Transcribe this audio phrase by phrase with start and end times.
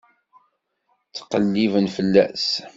[1.09, 2.47] Ttqelliben fell-as.